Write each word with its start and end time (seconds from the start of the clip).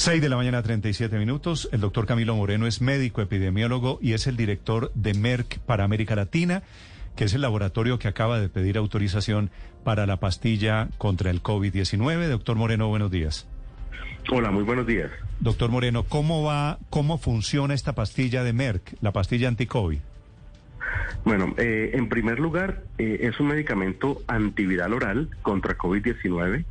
6 0.00 0.22
de 0.22 0.30
la 0.30 0.36
mañana, 0.36 0.62
37 0.62 1.18
minutos. 1.18 1.68
El 1.72 1.82
doctor 1.82 2.06
Camilo 2.06 2.34
Moreno 2.34 2.66
es 2.66 2.80
médico 2.80 3.20
epidemiólogo 3.20 3.98
y 4.00 4.14
es 4.14 4.26
el 4.26 4.34
director 4.34 4.90
de 4.94 5.12
Merck 5.12 5.58
para 5.58 5.84
América 5.84 6.16
Latina, 6.16 6.62
que 7.16 7.24
es 7.24 7.34
el 7.34 7.42
laboratorio 7.42 7.98
que 7.98 8.08
acaba 8.08 8.40
de 8.40 8.48
pedir 8.48 8.78
autorización 8.78 9.50
para 9.84 10.06
la 10.06 10.16
pastilla 10.16 10.88
contra 10.96 11.30
el 11.30 11.42
COVID-19. 11.42 12.28
Doctor 12.28 12.56
Moreno, 12.56 12.88
buenos 12.88 13.10
días. 13.10 13.46
Hola, 14.30 14.50
muy 14.50 14.62
buenos 14.62 14.86
días. 14.86 15.10
Doctor 15.38 15.68
Moreno, 15.68 16.04
¿cómo 16.04 16.42
va, 16.44 16.78
cómo 16.88 17.18
funciona 17.18 17.74
esta 17.74 17.94
pastilla 17.94 18.42
de 18.42 18.54
Merck, 18.54 18.94
la 19.02 19.12
pastilla 19.12 19.48
anti-COVID? 19.48 19.98
Bueno, 21.26 21.54
eh, 21.58 21.90
en 21.92 22.08
primer 22.08 22.40
lugar, 22.40 22.84
eh, 22.96 23.18
es 23.24 23.38
un 23.38 23.48
medicamento 23.48 24.22
antiviral 24.28 24.94
oral 24.94 25.28
contra 25.42 25.76
COVID-19 25.76 26.64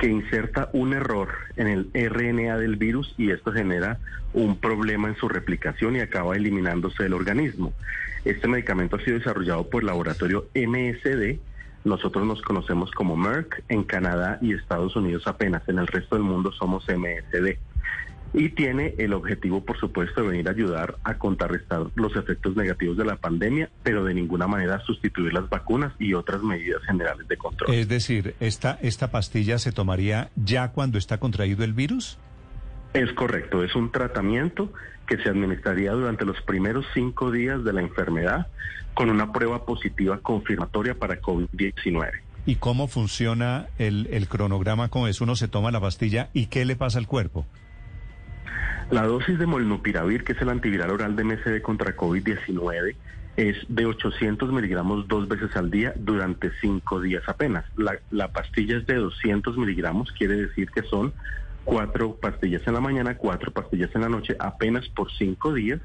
que 0.00 0.08
inserta 0.08 0.70
un 0.72 0.94
error 0.94 1.28
en 1.56 1.66
el 1.68 1.90
RNA 1.92 2.56
del 2.56 2.76
virus 2.76 3.14
y 3.18 3.30
esto 3.30 3.52
genera 3.52 3.98
un 4.32 4.56
problema 4.56 5.08
en 5.08 5.16
su 5.16 5.28
replicación 5.28 5.94
y 5.94 6.00
acaba 6.00 6.36
eliminándose 6.36 7.02
del 7.02 7.12
organismo. 7.12 7.74
Este 8.24 8.48
medicamento 8.48 8.96
ha 8.96 9.00
sido 9.00 9.18
desarrollado 9.18 9.68
por 9.68 9.82
el 9.82 9.88
laboratorio 9.88 10.46
MSD. 10.54 11.38
Nosotros 11.84 12.26
nos 12.26 12.40
conocemos 12.40 12.90
como 12.92 13.14
Merck 13.14 13.62
en 13.68 13.84
Canadá 13.84 14.38
y 14.40 14.54
Estados 14.54 14.96
Unidos 14.96 15.26
apenas. 15.26 15.68
En 15.68 15.78
el 15.78 15.86
resto 15.86 16.16
del 16.16 16.24
mundo 16.24 16.50
somos 16.52 16.86
MSD 16.88 17.58
y 18.32 18.50
tiene 18.50 18.94
el 18.98 19.12
objetivo, 19.12 19.64
por 19.64 19.78
supuesto, 19.78 20.22
de 20.22 20.28
venir 20.28 20.48
a 20.48 20.52
ayudar 20.52 20.96
a 21.02 21.18
contrarrestar 21.18 21.86
los 21.94 22.14
efectos 22.16 22.54
negativos 22.56 22.96
de 22.96 23.04
la 23.04 23.16
pandemia, 23.16 23.70
pero 23.82 24.04
de 24.04 24.14
ninguna 24.14 24.46
manera 24.46 24.80
sustituir 24.80 25.32
las 25.32 25.48
vacunas 25.48 25.92
y 25.98 26.14
otras 26.14 26.42
medidas 26.42 26.82
generales 26.84 27.26
de 27.26 27.36
control. 27.36 27.74
Es 27.74 27.88
decir, 27.88 28.34
¿esta, 28.40 28.78
esta 28.82 29.10
pastilla 29.10 29.58
se 29.58 29.72
tomaría 29.72 30.30
ya 30.36 30.70
cuando 30.72 30.98
está 30.98 31.18
contraído 31.18 31.64
el 31.64 31.72
virus? 31.72 32.18
Es 32.94 33.12
correcto, 33.12 33.62
es 33.64 33.74
un 33.74 33.90
tratamiento 33.90 34.72
que 35.06 35.16
se 35.18 35.28
administraría 35.28 35.92
durante 35.92 36.24
los 36.24 36.40
primeros 36.42 36.86
cinco 36.94 37.30
días 37.30 37.64
de 37.64 37.72
la 37.72 37.80
enfermedad 37.80 38.46
con 38.94 39.10
una 39.10 39.32
prueba 39.32 39.64
positiva 39.64 40.18
confirmatoria 40.18 40.94
para 40.94 41.20
COVID-19. 41.20 42.10
¿Y 42.46 42.56
cómo 42.56 42.88
funciona 42.88 43.66
el, 43.78 44.08
el 44.12 44.28
cronograma 44.28 44.88
con 44.88 45.08
eso? 45.08 45.24
Uno 45.24 45.36
se 45.36 45.48
toma 45.48 45.70
la 45.70 45.80
pastilla 45.80 46.30
y 46.32 46.46
¿qué 46.46 46.64
le 46.64 46.74
pasa 46.74 46.98
al 46.98 47.06
cuerpo? 47.06 47.46
La 48.90 49.06
dosis 49.06 49.38
de 49.38 49.46
molnupiravir, 49.46 50.24
que 50.24 50.32
es 50.32 50.42
el 50.42 50.48
antiviral 50.48 50.90
oral 50.90 51.14
de 51.14 51.22
MSD 51.22 51.62
contra 51.62 51.96
COVID-19, 51.96 52.96
es 53.36 53.56
de 53.68 53.86
800 53.86 54.52
miligramos 54.52 55.06
dos 55.06 55.28
veces 55.28 55.54
al 55.56 55.70
día 55.70 55.94
durante 55.96 56.50
cinco 56.60 57.00
días 57.00 57.22
apenas. 57.28 57.64
La, 57.76 58.00
la, 58.10 58.32
pastilla 58.32 58.78
es 58.78 58.86
de 58.88 58.96
200 58.96 59.56
miligramos, 59.56 60.10
quiere 60.10 60.34
decir 60.34 60.70
que 60.70 60.82
son 60.82 61.12
cuatro 61.62 62.16
pastillas 62.16 62.66
en 62.66 62.74
la 62.74 62.80
mañana, 62.80 63.16
cuatro 63.16 63.52
pastillas 63.52 63.94
en 63.94 64.00
la 64.00 64.08
noche, 64.08 64.34
apenas 64.40 64.88
por 64.88 65.08
cinco 65.12 65.54
días. 65.54 65.80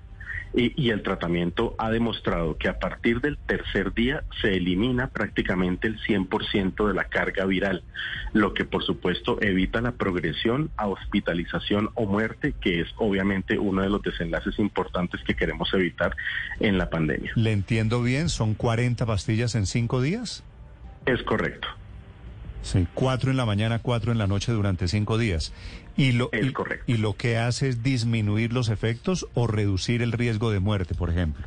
Y, 0.54 0.74
y, 0.82 0.92
el 0.92 1.04
tratamiento 1.04 1.76
ha 1.78 1.92
demostrado 1.92 2.58
que 2.58 2.70
a 2.70 2.80
partir 2.80 3.20
del 3.20 3.38
tercer 3.38 3.94
día 3.94 4.24
se 4.42 4.56
elimina 4.56 5.08
prácticamente 5.08 5.88
el 5.88 6.00
100% 6.00 6.88
de 6.88 6.94
la 6.94 7.04
carga 7.06 7.44
viral, 7.44 7.84
lo 8.32 8.54
que 8.54 8.64
por 8.64 8.82
supuesto 8.84 9.38
evita 9.42 9.82
la 9.82 9.92
progresión 9.92 10.72
a 10.78 10.88
hospitalización 10.88 11.90
o 11.96 12.06
muerte, 12.06 12.54
que 12.62 12.80
es 12.80 12.88
obviamente 12.96 13.60
uno 13.60 13.82
de 13.82 13.90
los 13.90 14.02
desenlaces 14.02 14.58
importantes 14.58 15.22
que 15.26 15.36
queremos 15.36 15.74
evitar 15.74 16.16
en 16.62 16.78
la 16.78 16.90
pandemia. 16.90 17.34
¿Le 17.36 17.52
entiendo 17.52 18.02
bien? 18.02 18.30
¿Son 18.30 18.54
40 18.54 19.06
pastillas 19.06 19.56
en 19.56 19.66
cinco 19.66 20.02
días? 20.02 20.44
Es 21.06 21.22
correcto. 21.24 21.68
Sí, 22.66 22.88
cuatro 22.96 23.30
en 23.30 23.38
la 23.38 23.46
mañana, 23.46 23.78
cuatro 23.78 24.12
en 24.12 24.18
la 24.18 24.26
noche 24.26 24.52
durante 24.52 24.88
cinco 24.88 25.20
días. 25.20 25.54
Y 25.98 26.12
lo, 26.12 26.30
es 26.32 26.48
y, 26.48 26.52
correcto. 26.52 26.84
¿Y 26.88 26.98
lo 26.98 27.14
que 27.14 27.38
hace 27.38 27.70
es 27.70 27.84
disminuir 27.84 28.54
los 28.54 28.70
efectos 28.70 29.28
o 29.34 29.48
reducir 29.48 30.02
el 30.02 30.12
riesgo 30.12 30.52
de 30.52 30.60
muerte, 30.60 30.94
por 30.96 31.10
ejemplo? 31.10 31.46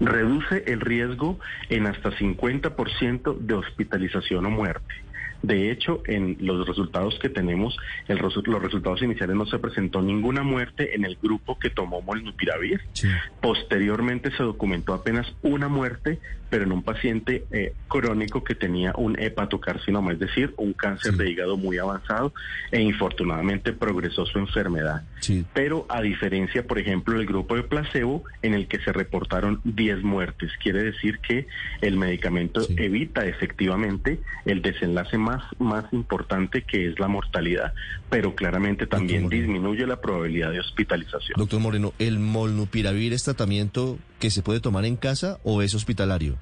Reduce 0.00 0.64
el 0.66 0.80
riesgo 0.80 1.38
en 1.68 1.86
hasta 1.86 2.10
50% 2.10 3.38
de 3.38 3.54
hospitalización 3.54 4.46
o 4.46 4.50
muerte. 4.50 4.94
De 5.42 5.70
hecho, 5.70 6.02
en 6.06 6.36
los 6.40 6.66
resultados 6.66 7.18
que 7.18 7.28
tenemos, 7.28 7.76
el, 8.08 8.18
los 8.18 8.62
resultados 8.62 9.02
iniciales 9.02 9.36
no 9.36 9.46
se 9.46 9.58
presentó 9.58 10.02
ninguna 10.02 10.42
muerte 10.42 10.94
en 10.94 11.04
el 11.04 11.16
grupo 11.20 11.58
que 11.58 11.70
tomó 11.70 12.02
molnupiravir. 12.02 12.80
Sí. 12.92 13.08
Posteriormente 13.40 14.30
se 14.36 14.42
documentó 14.42 14.92
apenas 14.92 15.26
una 15.42 15.68
muerte, 15.68 16.18
pero 16.50 16.64
en 16.64 16.72
un 16.72 16.82
paciente 16.82 17.44
eh, 17.52 17.72
crónico 17.88 18.44
que 18.44 18.54
tenía 18.54 18.92
un 18.96 19.18
hepatocarcinoma, 19.18 20.12
es 20.12 20.18
decir, 20.18 20.52
un 20.56 20.72
cáncer 20.72 21.12
sí. 21.12 21.18
de 21.18 21.30
hígado 21.30 21.56
muy 21.56 21.78
avanzado 21.78 22.34
e 22.70 22.80
infortunadamente 22.82 23.72
progresó 23.72 24.26
su 24.26 24.38
enfermedad. 24.38 25.04
Sí. 25.20 25.46
Pero 25.54 25.86
a 25.88 26.02
diferencia, 26.02 26.66
por 26.66 26.78
ejemplo, 26.78 27.16
del 27.16 27.26
grupo 27.26 27.56
de 27.56 27.62
placebo, 27.62 28.24
en 28.42 28.54
el 28.54 28.66
que 28.68 28.80
se 28.80 28.92
reportaron 28.92 29.60
10 29.64 30.02
muertes, 30.02 30.50
quiere 30.62 30.82
decir 30.82 31.18
que 31.20 31.46
el 31.80 31.96
medicamento 31.96 32.60
evita 32.76 33.24
efectivamente 33.24 34.18
el 34.44 34.60
desenlace 34.60 35.16
más 35.16 35.29
más, 35.30 35.42
más 35.58 35.84
importante 35.92 36.62
que 36.62 36.88
es 36.88 36.98
la 36.98 37.08
mortalidad, 37.08 37.72
pero 38.08 38.34
claramente 38.34 38.86
también 38.86 39.28
disminuye 39.28 39.86
la 39.86 40.00
probabilidad 40.00 40.50
de 40.50 40.60
hospitalización. 40.60 41.34
Doctor 41.36 41.60
Moreno, 41.60 41.92
¿el 41.98 42.18
molnupiravir 42.18 43.12
es 43.12 43.24
tratamiento 43.24 43.98
que 44.18 44.30
se 44.30 44.42
puede 44.42 44.60
tomar 44.60 44.84
en 44.84 44.96
casa 44.96 45.38
o 45.44 45.62
es 45.62 45.74
hospitalario? 45.74 46.36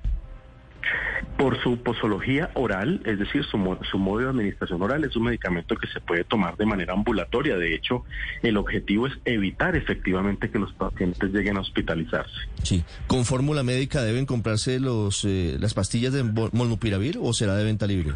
Por 1.37 1.63
su 1.63 1.77
posología 1.83 2.51
oral, 2.55 3.01
es 3.05 3.19
decir, 3.19 3.45
su, 3.45 3.79
su, 3.91 3.99
modo 3.99 4.19
de 4.19 4.29
administración 4.31 4.83
oral, 4.83 5.05
es 5.05 5.15
un 5.15 5.25
medicamento 5.25 5.77
que 5.77 5.87
se 5.87 6.01
puede 6.01 6.25
tomar 6.25 6.57
de 6.57 6.67
manera 6.67 6.95
ambulatoria. 6.95 7.57
De 7.57 7.75
hecho, 7.75 8.05
el 8.43 8.57
objetivo 8.57 9.07
es 9.07 9.13
evitar 9.25 9.77
efectivamente 9.77 10.51
que 10.51 10.59
los 10.59 10.73
pacientes 10.73 11.31
lleguen 11.31 11.57
a 11.57 11.61
hospitalizarse. 11.61 12.35
Sí. 12.65 12.83
¿Con 13.07 13.25
fórmula 13.25 13.63
médica 13.63 14.03
deben 14.03 14.27
comprarse 14.27 14.81
los, 14.81 15.25
eh, 15.25 15.57
las 15.61 15.75
pastillas 15.75 16.13
de 16.13 16.25
molnupiravir 16.25 17.19
o 17.23 17.33
será 17.33 17.55
de 17.55 17.65
venta 17.65 17.87
libre? 17.87 18.15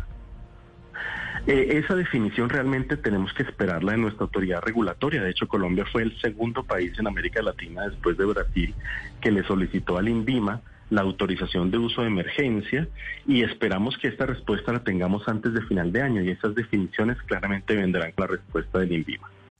Eh, 1.46 1.78
esa 1.78 1.96
definición 1.96 2.48
realmente 2.48 2.96
tenemos 2.96 3.32
que 3.34 3.42
esperarla 3.42 3.92
de 3.92 3.98
nuestra 3.98 4.24
autoridad 4.24 4.62
regulatoria. 4.62 5.22
De 5.22 5.30
hecho, 5.30 5.48
Colombia 5.48 5.84
fue 5.90 6.02
el 6.02 6.16
segundo 6.20 6.62
país 6.62 6.96
en 6.98 7.08
América 7.08 7.42
Latina 7.42 7.88
después 7.88 8.16
de 8.16 8.26
Brasil 8.26 8.74
que 9.20 9.32
le 9.32 9.42
solicitó 9.42 9.98
al 9.98 10.08
INVIMA 10.08 10.60
la 10.90 11.00
autorización 11.00 11.70
de 11.70 11.78
uso 11.78 12.02
de 12.02 12.08
emergencia 12.08 12.86
y 13.26 13.42
esperamos 13.42 13.96
que 13.98 14.08
esta 14.08 14.26
respuesta 14.26 14.72
la 14.72 14.84
tengamos 14.84 15.26
antes 15.26 15.52
de 15.54 15.62
final 15.62 15.90
de 15.90 16.02
año 16.02 16.22
y 16.22 16.30
esas 16.30 16.54
definiciones 16.54 17.16
claramente 17.22 17.74
vendrán 17.74 18.12
con 18.12 18.26
la 18.26 18.36
respuesta 18.36 18.78
del 18.78 18.92
INVIMA. 18.92 19.28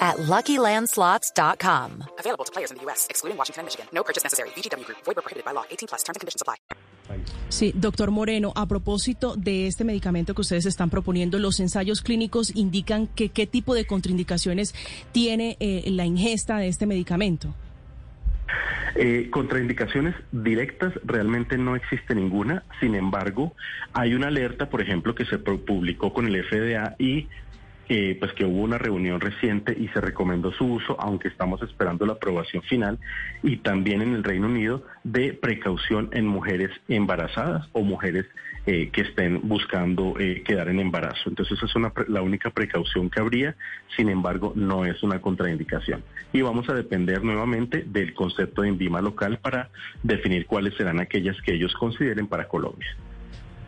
at 0.00 0.16
LuckyLandSlots.com. 0.18 2.04
Available 2.18 2.44
to 2.44 2.52
players 2.52 2.70
in 2.70 2.76
the 2.76 2.84
U.S., 2.84 3.06
excluding 3.10 3.38
Washington 3.38 3.60
and 3.60 3.66
Michigan. 3.66 3.86
No 3.92 4.02
purchase 4.02 4.24
necessary. 4.24 4.50
VGW 4.50 4.84
Group. 4.84 4.98
Void 5.04 5.16
prohibited 5.16 5.44
by 5.44 5.52
law. 5.52 5.64
18 5.70 5.88
plus. 5.88 6.02
Terms 6.02 6.16
and 6.16 6.20
conditions 6.20 6.42
apply. 6.42 6.56
Sí, 7.48 7.72
doctor 7.74 8.10
Moreno, 8.10 8.52
a 8.56 8.66
propósito 8.66 9.36
de 9.36 9.66
este 9.66 9.84
medicamento 9.84 10.34
que 10.34 10.40
ustedes 10.40 10.66
están 10.66 10.90
proponiendo, 10.90 11.38
los 11.38 11.60
ensayos 11.60 12.00
clínicos 12.00 12.54
indican 12.56 13.06
que 13.06 13.28
qué 13.28 13.46
tipo 13.46 13.74
de 13.74 13.84
contraindicaciones 13.84 14.74
tiene 15.12 15.56
eh, 15.60 15.84
la 15.90 16.04
ingesta 16.04 16.56
de 16.58 16.68
este 16.68 16.86
medicamento. 16.86 17.54
Eh, 18.96 19.28
contraindicaciones 19.30 20.14
directas 20.30 20.92
realmente 21.04 21.58
no 21.58 21.74
existe 21.74 22.14
ninguna, 22.14 22.64
sin 22.80 22.94
embargo, 22.94 23.54
hay 23.92 24.14
una 24.14 24.28
alerta, 24.28 24.70
por 24.70 24.80
ejemplo, 24.80 25.14
que 25.14 25.24
se 25.24 25.38
publicó 25.38 26.12
con 26.12 26.26
el 26.26 26.44
FDA 26.44 26.94
y 26.98 27.28
eh, 27.88 28.16
pues 28.18 28.32
que 28.32 28.44
hubo 28.44 28.62
una 28.62 28.78
reunión 28.78 29.20
reciente 29.20 29.76
y 29.78 29.88
se 29.88 30.00
recomendó 30.00 30.52
su 30.52 30.64
uso, 30.64 30.96
aunque 30.98 31.28
estamos 31.28 31.62
esperando 31.62 32.06
la 32.06 32.14
aprobación 32.14 32.62
final, 32.62 32.98
y 33.42 33.58
también 33.58 34.02
en 34.02 34.14
el 34.14 34.24
Reino 34.24 34.46
Unido 34.46 34.84
de 35.02 35.32
precaución 35.32 36.08
en 36.12 36.26
mujeres 36.26 36.70
embarazadas 36.88 37.68
o 37.72 37.82
mujeres 37.82 38.26
eh, 38.66 38.88
que 38.90 39.02
estén 39.02 39.46
buscando 39.46 40.14
eh, 40.18 40.42
quedar 40.42 40.70
en 40.70 40.80
embarazo. 40.80 41.28
Entonces 41.28 41.58
esa 41.58 41.66
es 41.66 41.76
una, 41.76 41.92
la 42.08 42.22
única 42.22 42.48
precaución 42.48 43.10
que 43.10 43.20
habría, 43.20 43.56
sin 43.94 44.08
embargo 44.08 44.54
no 44.56 44.86
es 44.86 45.02
una 45.02 45.20
contraindicación. 45.20 46.02
Y 46.32 46.40
vamos 46.40 46.66
a 46.70 46.74
depender 46.74 47.22
nuevamente 47.22 47.84
del 47.86 48.14
concepto 48.14 48.62
de 48.62 48.68
INVIMA 48.68 49.02
local 49.02 49.38
para 49.38 49.68
definir 50.02 50.46
cuáles 50.46 50.74
serán 50.76 50.98
aquellas 50.98 51.36
que 51.42 51.52
ellos 51.52 51.74
consideren 51.74 52.26
para 52.26 52.48
Colombia. 52.48 52.96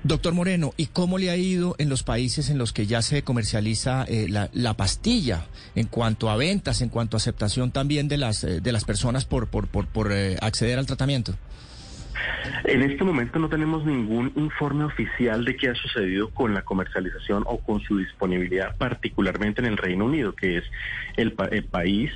Doctor 0.07 0.35
Moreno, 0.35 0.73
¿y 0.77 0.87
cómo 0.87 1.19
le 1.19 1.31
ha 1.31 1.37
ido 1.37 1.75
en 1.79 1.89
los 1.89 2.05
países 2.05 2.49
en 2.49 2.59
los 2.59 2.73
que 2.73 2.87
ya 2.87 3.03
se 3.03 3.23
comercializa 3.23 4.05
eh, 4.05 4.27
la, 4.29 4.49
la, 4.53 4.75
pastilla 4.75 5.47
en 5.75 5.89
cuanto 5.89 6.31
a 6.31 6.37
ventas, 6.37 6.81
en 6.81 6.91
cuanto 6.91 7.17
a 7.17 7.19
aceptación 7.19 7.73
también 7.73 8.07
de 8.07 8.17
las, 8.17 8.45
eh, 8.45 8.61
de 8.61 8.71
las 8.71 8.85
personas 8.85 9.25
por, 9.25 9.49
por, 9.49 9.67
por, 9.67 9.89
por 9.89 10.13
eh, 10.13 10.37
acceder 10.41 10.79
al 10.79 10.87
tratamiento? 10.87 11.35
En 12.67 12.83
este 12.83 13.03
momento 13.03 13.41
no 13.41 13.49
tenemos 13.49 13.85
ningún 13.85 14.33
informe 14.37 14.85
oficial 14.85 15.45
de 15.45 15.57
qué 15.57 15.71
ha 15.71 15.75
sucedido 15.75 16.31
con 16.31 16.55
la 16.55 16.63
comercialización 16.63 17.43
o 17.45 17.59
con 17.59 17.81
su 17.81 17.99
disponibilidad, 17.99 18.77
particularmente 18.77 19.61
en 19.61 19.67
el 19.67 19.77
Reino 19.77 20.05
Unido, 20.05 20.37
que 20.37 20.59
es 20.59 20.65
el, 21.17 21.33
pa 21.33 21.47
el 21.47 21.65
país 21.65 22.13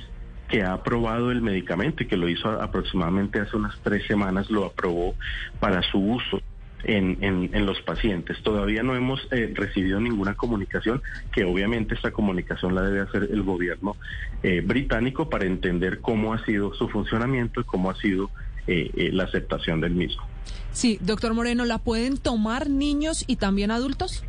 que 0.47 0.63
ha 0.63 0.73
aprobado 0.73 1.29
el 1.31 1.41
medicamento 1.41 2.03
y 2.03 2.07
que 2.07 2.15
lo 2.15 2.29
hizo 2.29 2.49
aproximadamente 2.61 3.41
hace 3.41 3.57
unas 3.57 3.77
tres 3.83 4.07
semanas, 4.07 4.49
lo 4.49 4.65
aprobó 4.65 5.15
para 5.59 5.81
su 5.81 5.97
uso 5.97 6.41
en, 6.83 7.17
en, 7.21 7.49
en, 7.53 7.65
los 7.65 7.81
pacientes. 7.81 8.41
Todavía 8.43 8.83
no 8.83 8.95
hemos 8.95 9.27
eh, 9.31 9.51
recibido 9.53 9.99
ninguna 9.99 10.35
comunicación, 10.35 11.01
que 11.31 11.43
obviamente 11.43 11.95
esta 11.95 12.11
comunicación 12.11 12.75
la 12.75 12.81
debe 12.81 13.01
hacer 13.01 13.29
el 13.31 13.43
gobierno 13.43 13.95
eh, 14.43 14.61
británico 14.61 15.29
para 15.29 15.45
entender 15.45 15.99
cómo 15.99 16.33
ha 16.33 16.43
sido 16.45 16.73
su 16.73 16.89
funcionamiento 16.89 17.61
y 17.61 17.63
cómo 17.63 17.89
ha 17.89 17.95
sido 17.95 18.29
eh, 18.67 18.91
eh, 18.95 19.09
la 19.11 19.23
aceptación 19.23 19.81
del 19.81 19.91
mismo. 19.91 20.23
Sí, 20.71 20.99
doctor 21.01 21.33
Moreno, 21.33 21.65
¿la 21.65 21.79
pueden 21.79 22.17
tomar 22.17 22.69
niños 22.69 23.23
y 23.27 23.37
también 23.37 23.71
adultos? 23.71 24.23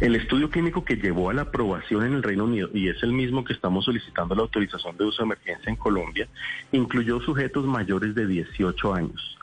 El 0.00 0.16
estudio 0.16 0.50
clínico 0.50 0.84
que 0.84 0.96
llevó 0.96 1.30
a 1.30 1.34
la 1.34 1.42
aprobación 1.42 2.04
en 2.04 2.14
el 2.14 2.22
Reino 2.22 2.44
Unido, 2.44 2.70
y 2.72 2.88
es 2.88 3.02
el 3.02 3.12
mismo 3.12 3.44
que 3.44 3.52
estamos 3.52 3.84
solicitando 3.84 4.34
la 4.34 4.42
autorización 4.42 4.96
de 4.96 5.04
uso 5.04 5.22
de 5.22 5.26
emergencia 5.26 5.70
en 5.70 5.76
Colombia, 5.76 6.28
incluyó 6.72 7.20
sujetos 7.20 7.64
mayores 7.66 8.14
de 8.14 8.26
18 8.26 8.94
años 8.94 9.38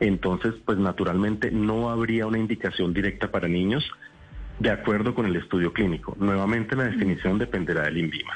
entonces 0.00 0.54
pues 0.64 0.78
naturalmente 0.78 1.50
no 1.50 1.90
habría 1.90 2.26
una 2.26 2.38
indicación 2.38 2.92
directa 2.92 3.30
para 3.30 3.48
niños 3.48 3.84
de 4.58 4.70
acuerdo 4.70 5.14
con 5.14 5.26
el 5.26 5.36
estudio 5.36 5.72
clínico. 5.72 6.16
Nuevamente 6.18 6.76
la 6.76 6.84
definición 6.84 7.38
dependerá 7.38 7.84
del 7.84 7.98
INVIMA. 7.98 8.34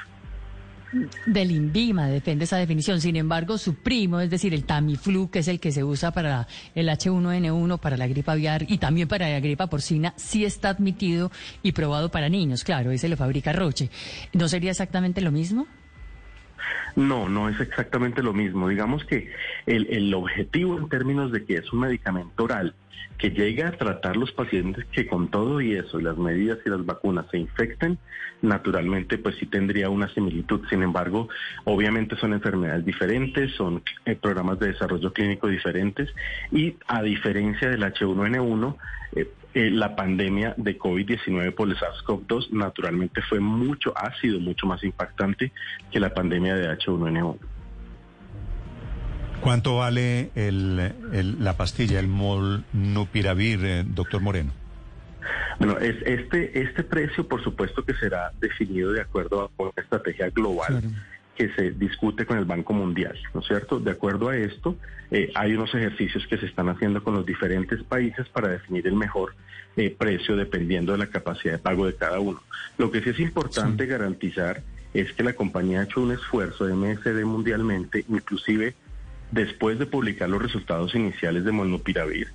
Del 1.26 1.50
INVIMA 1.50 2.06
depende 2.06 2.44
esa 2.44 2.56
definición. 2.56 3.00
Sin 3.00 3.16
embargo, 3.16 3.58
su 3.58 3.74
primo, 3.74 4.20
es 4.20 4.30
decir, 4.30 4.54
el 4.54 4.64
Tamiflu, 4.64 5.28
que 5.28 5.40
es 5.40 5.48
el 5.48 5.58
que 5.58 5.72
se 5.72 5.82
usa 5.82 6.12
para 6.12 6.46
el 6.74 6.88
H1N1, 6.88 7.78
para 7.78 7.96
la 7.96 8.06
gripe 8.06 8.30
aviar 8.30 8.64
y 8.68 8.78
también 8.78 9.08
para 9.08 9.28
la 9.28 9.40
gripe 9.40 9.66
porcina, 9.66 10.14
sí 10.16 10.44
está 10.44 10.70
admitido 10.70 11.30
y 11.62 11.72
probado 11.72 12.10
para 12.10 12.28
niños. 12.28 12.64
Claro, 12.64 12.90
ese 12.90 13.08
lo 13.08 13.16
fabrica 13.16 13.52
Roche. 13.52 13.90
¿No 14.32 14.48
sería 14.48 14.70
exactamente 14.70 15.20
lo 15.20 15.32
mismo? 15.32 15.66
No, 16.96 17.28
no 17.28 17.48
es 17.48 17.60
exactamente 17.60 18.22
lo 18.22 18.32
mismo. 18.32 18.68
Digamos 18.68 19.04
que 19.04 19.32
el, 19.66 19.86
el, 19.88 20.14
objetivo 20.14 20.78
en 20.78 20.88
términos 20.88 21.32
de 21.32 21.44
que 21.44 21.56
es 21.56 21.72
un 21.72 21.80
medicamento 21.80 22.44
oral 22.44 22.74
que 23.18 23.30
llega 23.30 23.68
a 23.68 23.72
tratar 23.72 24.16
los 24.16 24.32
pacientes 24.32 24.84
que 24.86 25.06
con 25.06 25.28
todo 25.28 25.60
y 25.60 25.74
eso, 25.74 26.00
las 26.00 26.16
medidas 26.16 26.58
y 26.66 26.70
las 26.70 26.84
vacunas 26.84 27.26
se 27.30 27.38
infecten, 27.38 27.98
naturalmente 28.42 29.18
pues 29.18 29.36
sí 29.36 29.46
tendría 29.46 29.88
una 29.88 30.12
similitud. 30.12 30.62
Sin 30.68 30.82
embargo, 30.82 31.28
obviamente 31.64 32.16
son 32.16 32.32
enfermedades 32.32 32.84
diferentes, 32.84 33.54
son 33.54 33.82
eh, 34.04 34.16
programas 34.16 34.58
de 34.58 34.68
desarrollo 34.68 35.12
clínico 35.12 35.48
diferentes 35.48 36.10
y 36.50 36.76
a 36.86 37.02
diferencia 37.02 37.68
del 37.70 37.82
H1N1, 37.82 38.76
eh, 39.16 39.30
eh, 39.54 39.70
la 39.70 39.94
pandemia 39.94 40.54
de 40.56 40.76
COVID-19 40.76 41.54
por 41.54 41.68
el 41.68 41.76
SARS-CoV-2 41.76 42.50
naturalmente 42.50 43.22
fue 43.22 43.38
mucho, 43.38 43.94
ha 43.96 44.12
sido 44.20 44.40
mucho 44.40 44.66
más 44.66 44.82
impactante 44.82 45.52
que 45.92 46.00
la 46.00 46.12
pandemia 46.12 46.56
de 46.56 46.68
H1N1. 46.76 47.38
¿Cuánto 49.44 49.76
vale 49.76 50.30
el, 50.34 50.92
el, 51.12 51.44
la 51.44 51.56
pastilla, 51.56 52.00
el 52.00 52.08
molnupiravir, 52.08 53.60
eh, 53.62 53.84
doctor 53.86 54.22
Moreno? 54.22 54.52
Bueno, 55.58 55.78
es, 55.78 55.96
este, 56.06 56.62
este 56.62 56.82
precio, 56.82 57.28
por 57.28 57.44
supuesto, 57.44 57.84
que 57.84 57.94
será 57.94 58.32
definido 58.40 58.90
de 58.92 59.02
acuerdo 59.02 59.42
a 59.42 59.62
una 59.62 59.72
estrategia 59.76 60.30
global. 60.30 60.80
Claro 60.80 60.88
que 61.34 61.48
se 61.54 61.72
discute 61.72 62.26
con 62.26 62.38
el 62.38 62.44
Banco 62.44 62.72
Mundial, 62.72 63.18
¿no 63.32 63.40
es 63.40 63.46
cierto? 63.46 63.80
De 63.80 63.90
acuerdo 63.90 64.28
a 64.28 64.36
esto, 64.36 64.76
eh, 65.10 65.32
hay 65.34 65.54
unos 65.54 65.74
ejercicios 65.74 66.26
que 66.28 66.38
se 66.38 66.46
están 66.46 66.68
haciendo 66.68 67.02
con 67.02 67.14
los 67.14 67.26
diferentes 67.26 67.82
países 67.82 68.28
para 68.28 68.48
definir 68.48 68.86
el 68.86 68.94
mejor 68.94 69.34
eh, 69.76 69.94
precio 69.96 70.36
dependiendo 70.36 70.92
de 70.92 70.98
la 70.98 71.08
capacidad 71.08 71.54
de 71.54 71.58
pago 71.58 71.86
de 71.86 71.96
cada 71.96 72.20
uno. 72.20 72.40
Lo 72.78 72.90
que 72.90 73.00
sí 73.00 73.10
es 73.10 73.18
importante 73.18 73.84
sí. 73.84 73.90
garantizar 73.90 74.62
es 74.92 75.12
que 75.12 75.24
la 75.24 75.32
compañía 75.32 75.80
ha 75.80 75.84
hecho 75.84 76.00
un 76.00 76.12
esfuerzo 76.12 76.66
de 76.66 76.74
MSD 76.74 77.24
mundialmente, 77.24 78.04
inclusive 78.08 78.74
después 79.34 79.80
de 79.80 79.86
publicar 79.86 80.30
los 80.30 80.40
resultados 80.40 80.94
iniciales 80.94 81.44
de 81.44 81.50
Molnupiravir, 81.50 82.28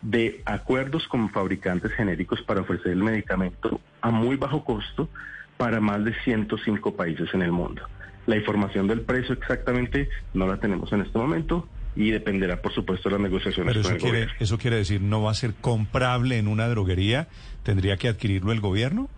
de 0.00 0.40
acuerdos 0.46 1.06
con 1.06 1.28
fabricantes 1.28 1.92
genéricos 1.92 2.40
para 2.42 2.62
ofrecer 2.62 2.92
el 2.92 3.02
medicamento 3.02 3.80
a 4.00 4.10
muy 4.10 4.36
bajo 4.36 4.64
costo 4.64 5.10
para 5.58 5.80
más 5.80 6.02
de 6.04 6.14
105 6.24 6.96
países 6.96 7.28
en 7.34 7.42
el 7.42 7.52
mundo. 7.52 7.82
La 8.26 8.36
información 8.36 8.88
del 8.88 9.02
precio 9.02 9.34
exactamente 9.34 10.08
no 10.32 10.46
la 10.46 10.56
tenemos 10.58 10.90
en 10.92 11.02
este 11.02 11.18
momento 11.18 11.68
y 11.94 12.10
dependerá, 12.10 12.60
por 12.62 12.72
supuesto, 12.72 13.10
de 13.10 13.14
las 13.14 13.22
negociaciones. 13.22 13.74
Pero 13.74 13.80
eso, 13.80 13.88
con 13.88 13.94
el 13.96 14.00
quiere, 14.00 14.18
gobierno. 14.18 14.34
eso 14.40 14.58
quiere 14.58 14.76
decir, 14.76 15.00
¿no 15.02 15.22
va 15.22 15.32
a 15.32 15.34
ser 15.34 15.54
comprable 15.54 16.38
en 16.38 16.48
una 16.48 16.68
droguería? 16.68 17.28
¿Tendría 17.62 17.98
que 17.98 18.08
adquirirlo 18.08 18.52
el 18.52 18.60
gobierno? 18.60 19.10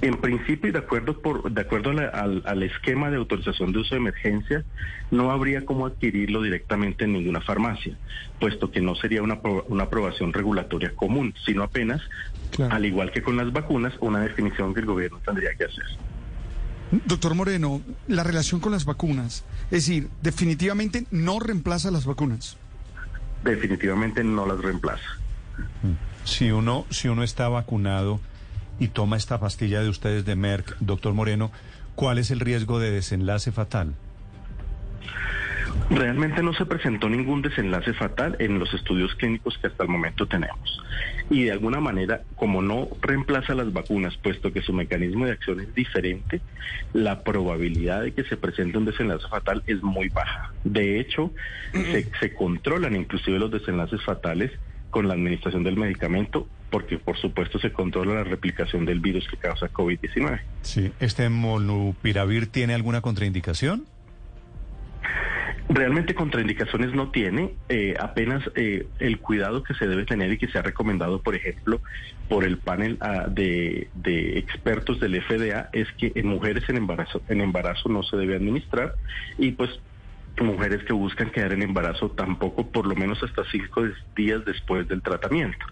En 0.00 0.16
principio, 0.16 0.70
y 0.70 0.72
de 0.72 0.78
acuerdo, 0.78 1.20
por, 1.20 1.50
de 1.50 1.60
acuerdo 1.60 1.92
la, 1.92 2.08
al, 2.08 2.42
al, 2.46 2.62
esquema 2.62 3.10
de 3.10 3.16
autorización 3.16 3.72
de 3.72 3.78
uso 3.78 3.94
de 3.94 4.00
emergencia, 4.00 4.64
no 5.10 5.30
habría 5.30 5.64
cómo 5.64 5.86
adquirirlo 5.86 6.42
directamente 6.42 7.04
en 7.04 7.12
ninguna 7.12 7.40
farmacia, 7.40 7.96
puesto 8.40 8.70
que 8.70 8.80
no 8.80 8.94
sería 8.94 9.22
una, 9.22 9.40
una 9.68 9.84
aprobación 9.84 10.32
regulatoria 10.32 10.94
común, 10.94 11.34
sino 11.44 11.62
apenas, 11.62 12.02
claro. 12.50 12.74
al 12.74 12.84
igual 12.84 13.12
que 13.12 13.22
con 13.22 13.36
las 13.36 13.52
vacunas, 13.52 13.94
una 14.00 14.20
definición 14.20 14.74
que 14.74 14.80
el 14.80 14.86
gobierno 14.86 15.20
tendría 15.24 15.54
que 15.54 15.64
hacer. 15.64 15.84
Doctor 17.06 17.34
Moreno, 17.34 17.80
la 18.08 18.22
relación 18.22 18.60
con 18.60 18.72
las 18.72 18.84
vacunas, 18.84 19.44
es 19.64 19.86
decir, 19.86 20.08
definitivamente 20.22 21.06
no 21.10 21.40
reemplaza 21.40 21.90
las 21.90 22.04
vacunas. 22.04 22.56
Definitivamente 23.42 24.22
no 24.22 24.46
las 24.46 24.60
reemplaza. 24.60 25.18
Si 26.24 26.50
uno, 26.50 26.86
si 26.90 27.08
uno 27.08 27.22
está 27.22 27.48
vacunado 27.48 28.20
y 28.78 28.88
toma 28.88 29.16
esta 29.16 29.40
pastilla 29.40 29.80
de 29.80 29.88
ustedes 29.88 30.24
de 30.24 30.36
Merck, 30.36 30.76
doctor 30.80 31.14
Moreno, 31.14 31.50
¿cuál 31.94 32.18
es 32.18 32.30
el 32.30 32.40
riesgo 32.40 32.78
de 32.78 32.90
desenlace 32.90 33.52
fatal? 33.52 33.94
Realmente 35.90 36.42
no 36.42 36.54
se 36.54 36.64
presentó 36.64 37.08
ningún 37.08 37.42
desenlace 37.42 37.92
fatal 37.92 38.36
en 38.38 38.58
los 38.58 38.72
estudios 38.72 39.14
clínicos 39.16 39.58
que 39.58 39.66
hasta 39.66 39.82
el 39.82 39.90
momento 39.90 40.26
tenemos. 40.26 40.82
Y 41.30 41.44
de 41.44 41.52
alguna 41.52 41.80
manera, 41.80 42.22
como 42.36 42.62
no 42.62 42.88
reemplaza 43.02 43.54
las 43.54 43.72
vacunas, 43.72 44.16
puesto 44.16 44.52
que 44.52 44.62
su 44.62 44.72
mecanismo 44.72 45.26
de 45.26 45.32
acción 45.32 45.60
es 45.60 45.74
diferente, 45.74 46.40
la 46.92 47.22
probabilidad 47.22 48.02
de 48.02 48.12
que 48.12 48.24
se 48.24 48.36
presente 48.36 48.78
un 48.78 48.86
desenlace 48.86 49.28
fatal 49.28 49.62
es 49.66 49.82
muy 49.82 50.08
baja. 50.08 50.52
De 50.64 51.00
hecho, 51.00 51.32
se, 51.72 52.34
controlan 52.34 52.96
inclusive 52.96 53.38
los 53.38 53.50
desenlaces 53.50 54.02
fatales 54.02 54.52
con 54.90 55.08
la 55.08 55.14
administración 55.14 55.64
del 55.64 55.76
medicamento, 55.76 56.48
porque 56.74 56.98
por 56.98 57.16
supuesto 57.16 57.60
se 57.60 57.70
controla 57.70 58.14
la 58.14 58.24
replicación 58.24 58.84
del 58.84 58.98
virus 58.98 59.28
que 59.28 59.36
causa 59.36 59.70
COVID-19. 59.70 60.40
Sí, 60.62 60.90
¿este 60.98 61.28
molnupiravir 61.28 62.48
tiene 62.48 62.74
alguna 62.74 63.00
contraindicación? 63.00 63.84
Realmente 65.68 66.16
contraindicaciones 66.16 66.92
no 66.92 67.12
tiene, 67.12 67.54
eh, 67.68 67.94
apenas 68.00 68.42
eh, 68.56 68.88
el 68.98 69.20
cuidado 69.20 69.62
que 69.62 69.74
se 69.74 69.86
debe 69.86 70.04
tener 70.04 70.32
y 70.32 70.36
que 70.36 70.48
se 70.48 70.58
ha 70.58 70.62
recomendado, 70.62 71.22
por 71.22 71.36
ejemplo, 71.36 71.80
por 72.28 72.42
el 72.42 72.58
panel 72.58 72.98
uh, 73.00 73.30
de, 73.30 73.86
de, 73.94 74.36
expertos 74.40 74.98
del 74.98 75.22
FDA 75.22 75.68
es 75.72 75.86
que 75.92 76.10
en 76.16 76.26
mujeres 76.26 76.68
en 76.68 76.78
embarazo, 76.78 77.22
en 77.28 77.40
embarazo 77.40 77.88
no 77.88 78.02
se 78.02 78.16
debe 78.16 78.34
administrar 78.34 78.96
y 79.38 79.52
pues 79.52 79.70
mujeres 80.42 80.82
que 80.84 80.92
buscan 80.92 81.30
quedar 81.30 81.52
en 81.52 81.62
embarazo 81.62 82.10
tampoco 82.10 82.66
por 82.66 82.86
lo 82.86 82.96
menos 82.96 83.22
hasta 83.22 83.44
cinco 83.50 83.84
días 84.16 84.44
después 84.44 84.88
del 84.88 85.02
tratamiento. 85.02 85.64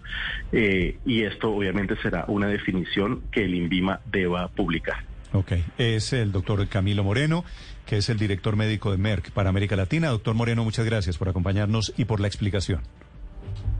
Eh, 0.51 0.97
y 1.05 1.23
esto 1.23 1.51
obviamente 1.51 1.95
será 2.01 2.25
una 2.27 2.47
definición 2.47 3.21
que 3.31 3.43
el 3.43 3.55
INVIMA 3.55 3.99
deba 4.05 4.47
publicar. 4.49 5.03
Ok, 5.33 5.53
es 5.77 6.13
el 6.13 6.31
doctor 6.31 6.67
Camilo 6.67 7.03
Moreno, 7.03 7.43
que 7.87 7.97
es 7.97 8.09
el 8.09 8.19
director 8.19 8.55
médico 8.55 8.91
de 8.91 8.97
Merck 8.97 9.31
para 9.31 9.49
América 9.49 9.75
Latina. 9.75 10.09
Doctor 10.09 10.35
Moreno, 10.35 10.63
muchas 10.63 10.85
gracias 10.85 11.17
por 11.17 11.27
acompañarnos 11.27 11.93
y 11.97 12.05
por 12.05 12.19
la 12.19 12.27
explicación. 12.27 12.81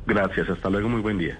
Gracias, 0.06 0.50
hasta 0.50 0.70
luego, 0.70 0.90
muy 0.90 1.02
buen 1.02 1.18
día. 1.18 1.40